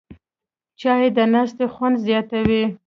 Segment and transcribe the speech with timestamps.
[0.79, 2.63] چای د ناستې خوند زیاتوي